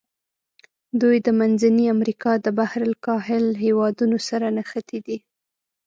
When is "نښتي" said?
4.57-4.99